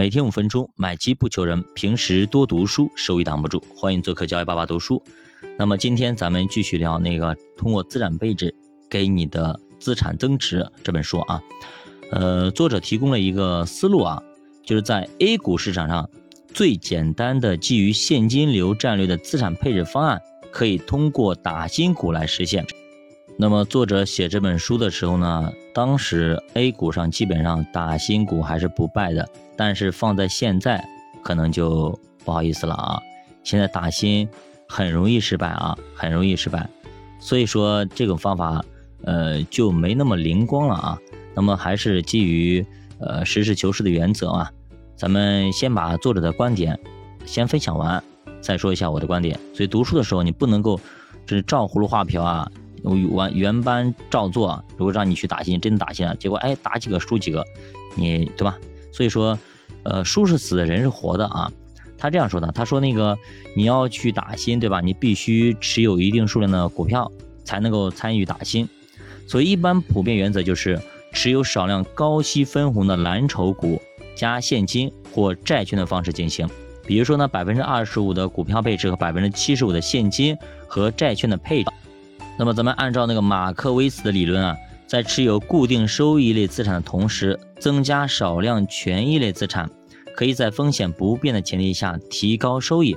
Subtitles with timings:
[0.00, 3.62] 每天五分钟，买基不求人，平时多读书，收益挡不住。
[3.76, 5.02] 欢迎做客教育爸爸读书。
[5.58, 8.54] 那么今天咱们继续聊那个通过资产配置
[8.88, 11.42] 给你的资产增值这本书啊。
[12.12, 14.22] 呃，作者提供了一个思路啊，
[14.64, 16.08] 就是在 A 股市场上
[16.54, 20.18] 最简单的基于现金流战略的资产配置方案，
[20.50, 22.66] 可以通过打新股来实现。
[23.36, 29.26] 那么作者写这本书的时候呢，当时 A 股上基本上打新股还是不败的，
[29.56, 30.86] 但是放在现在
[31.22, 33.00] 可能就不好意思了啊。
[33.42, 34.28] 现在打新
[34.68, 36.68] 很容易失败啊，很容易失败，
[37.18, 38.62] 所以说这种方法
[39.04, 40.98] 呃就没那么灵光了啊。
[41.34, 42.64] 那么还是基于
[42.98, 44.52] 呃实事求是的原则啊，
[44.94, 46.78] 咱们先把作者的观点
[47.24, 48.04] 先分享完，
[48.42, 49.40] 再说一下我的观点。
[49.54, 50.78] 所以读书的时候你不能够
[51.24, 52.50] 这是照葫芦画瓢啊。
[52.82, 57.44] 我原原班照做，如果让你去打新，真打新了，结果哎打几个输几个，
[57.94, 58.58] 你对吧？
[58.92, 59.38] 所以说，
[59.82, 61.50] 呃，书是死的，人是活的啊。
[61.98, 63.18] 他这样说的，他说那个
[63.54, 64.80] 你要去打新，对吧？
[64.80, 67.12] 你必须持有一定数量的股票
[67.44, 68.66] 才能够参与打新。
[69.26, 70.80] 所以一般普遍原则就是
[71.12, 73.80] 持有少量高息分红的蓝筹股
[74.16, 76.48] 加现金或债券的方式进行。
[76.86, 81.70] 比如说呢，百分之二十五的股票配置和百分之七十五的现金和债券的配置。
[82.40, 89.68] 那么咱们按照那个马克威斯的理论啊，在持有固定收益类资产的同时，增加少量权益类资产，
[90.16, 92.96] 可以在风险不变的前提下提高收益。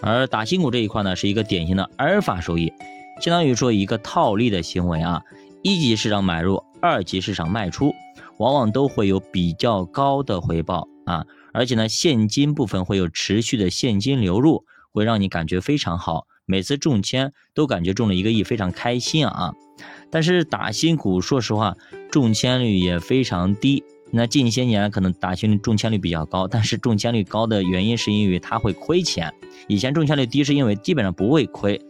[0.00, 2.72] 而打新股这一块呢，是一个典型的阿尔法收益，
[3.20, 5.20] 相当于说一个套利的行为啊。
[5.62, 7.92] 一级市场买入，二级市场卖出，
[8.38, 11.26] 往往都会有比较高的回报啊。
[11.52, 16.26] 而且呢，现金部分会有持续的现金流入，会让你感觉非常好。
[16.46, 19.52] 每次中签都感觉中了一个亿，非常开心啊！
[20.10, 21.76] 但是打新股，说实话，
[22.10, 23.82] 中签率也非常低。
[24.10, 29.32] 那近些年可能打新中签率比较高，但是中签率高的原因是因为它会亏钱。
[29.68, 31.80] 以前中签率低是因为基本上不会亏，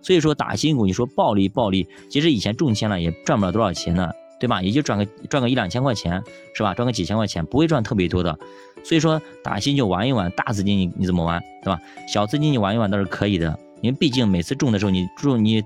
[0.00, 4.10] 所以说打新股，你说暴利暴利，其实以前中签了也赚不了多少钱呢，
[4.40, 4.62] 对吧？
[4.62, 6.22] 也就赚个赚个一两千块钱，
[6.54, 6.72] 是吧？
[6.72, 8.38] 赚个几千块钱，不会赚特别多的。
[8.82, 11.78] 所以说打新就玩一玩，大资金你你怎么玩，对吧？
[12.10, 13.58] 小资金你玩一玩倒是可以的。
[13.80, 15.62] 因为毕竟每次中的时候，你中你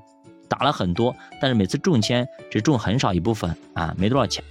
[0.49, 4.43] 打了很多，但是每次中签只中很少一部分啊，没多少钱。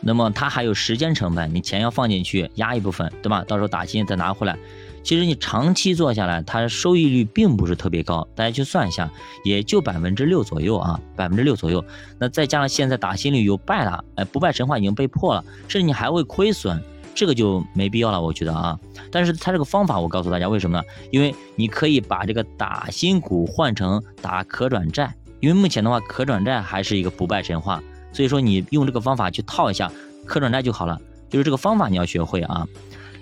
[0.00, 3.42] 那么它还有时间成本，你钱要放进去压一部分，对吧？
[3.48, 4.56] 到时候打新再拿回来。
[5.02, 8.26] 其实你长期做下来，它收益率并不是特别高。
[8.34, 9.10] 大家去算一下，
[9.44, 11.82] 也就百分之六左右啊，百分之六左右。
[12.18, 16.82] 那再加上现在打新率又败了，哎，不败神话已经被破了，甚至你还会亏损。
[17.16, 18.78] 这个就没必要了，我觉得啊，
[19.10, 20.84] 但是它这个方法我告诉大家为什么呢？
[21.10, 27.82] 因为你可以把这个打新股换成打可转债，因为目前的话可转债还是一个不败神话，
[28.12, 29.90] 所以说你用这个方法去套一下
[30.26, 31.00] 可转债就好了，
[31.30, 32.68] 就是这个方法你要学会啊。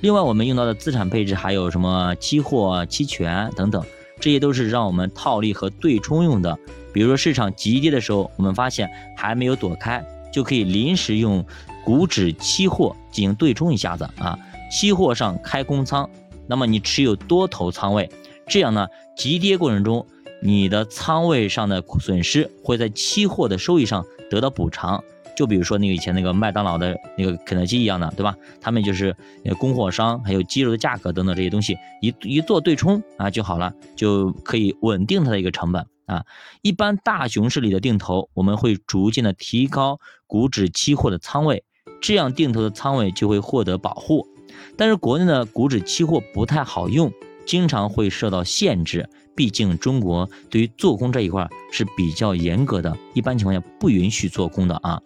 [0.00, 3.81] 另外我们用到的资产配置还有什么期货、期权等等，
[4.19, 6.59] 这些都是让我们套利和对冲用的。
[6.93, 11.47] 比如说市场急跌的时候，我们发现还没有躲开，就可以临时用。
[11.84, 14.39] 股指期货进行对冲一下子啊，
[14.71, 16.09] 期货上开空仓，
[16.47, 18.11] 那么你持有多头仓位，
[18.47, 18.87] 这样呢，
[19.17, 20.06] 急跌过程中
[20.43, 25.03] 你的仓位上的损失会在期货的收益上得到补偿。
[25.37, 28.37] 就比如说那个以前那个麦当劳的那个肯德基一样的，对吧？
[28.61, 29.17] 他们就是
[29.59, 36.25] 供货商，还有鸡肉的价格等等这些东西，一一做对冲啊就好了，就可以稳定它的一个成本啊。
[36.62, 41.65] 一般大熊市里的定投，我们会逐渐的提高股指期货的仓位。
[42.05, 44.29] 这样定投的仓位就会获得保护，
[44.77, 47.11] 但是国内的股指期货不太好用，
[47.47, 49.09] 经常会受到限制。
[49.35, 55.01] 毕竟中国对于做空这一块是比较严格的，一般情况下不允许做空的啊。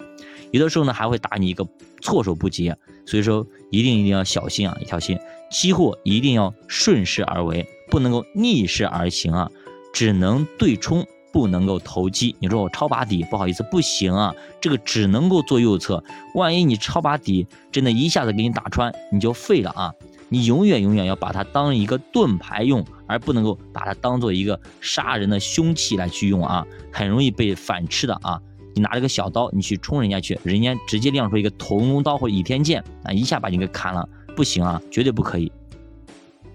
[0.51, 1.65] 有的时候呢还会打你一个
[2.03, 2.75] 措手不及，
[3.07, 5.17] 所以说一定一定要小心啊，一条心。
[5.53, 9.49] 期货一定要顺势而为，不能够逆势而行啊，
[9.93, 11.07] 只能对冲。
[11.39, 16.03] 不能够投机，你说我超把底，不好意思，不行啊，这个只能够做右侧。
[16.35, 19.95] 万一你超把底，真的一下子给你打穿，你就废了啊！
[20.29, 28.41] 你永远永远要把它当一个盾牌用，而不能够把它当做一个杀人的凶器来去用啊，很容易被反吃的啊！
[28.75, 35.53] 你拿着个小刀，你去冲人家去，人家直接亮出一个屠龙刀或倚天剑啊，一下把你给砍了，不行啊，绝对不可以。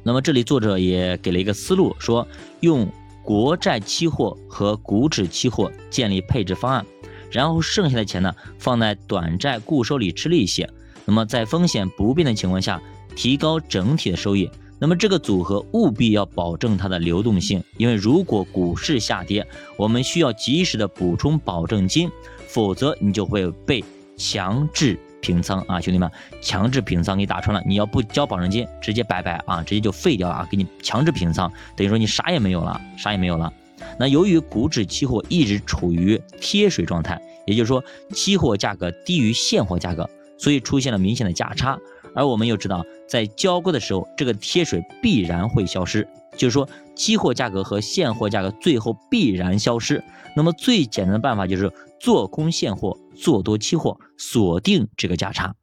[0.04, 2.28] 那么这里作者也给了一个思路，说
[2.60, 2.86] 用。
[3.24, 6.86] 国债期货和股指期货建立配置方案，
[7.32, 10.68] 然后剩下的钱呢放在短债固收里吃利息。
[11.06, 12.82] 那么在风险不变的情况下，
[13.16, 14.50] 提高整体的收益。
[14.80, 19.48] 那么这个组合务必要保证它的流动性，因为如果股市下跌，
[19.78, 22.12] 我们需要及时的补充保证金，
[22.48, 23.84] 否则你就会被
[24.18, 26.12] 强制平仓啊，兄弟们，
[26.42, 33.52] 强制平仓给你打穿了，你要不交保证金，直接拜拜啊，直接就废掉了啊，给你强制平仓，等于说你啥也没有了，啥也没有了。
[33.98, 37.82] 那由于股指期货一直处于贴水状态，也就是说
[38.14, 41.80] 期货价格低于现货价格，所以出现了明显的价差。
[42.16, 50.04] 而我们又知道，在交割的时候，这个贴水必然会消失，就是说期货价格和现货价格最后必然消失。
[50.36, 51.72] 那么最简单的办法就是
[52.04, 55.56] 做空现货，做多期货，锁定这个价差。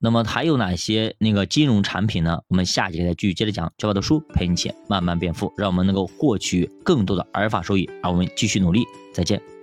[0.00, 2.40] 那么还有哪些那个金融产品呢？
[2.48, 3.72] 我们下节再继续接着讲。
[3.78, 7.88] 教我的书陪你钱慢慢变富，让我们能够获取更多的阿尔法收益。
[8.02, 8.84] 让我们继续努力，
[9.14, 9.53] 再见。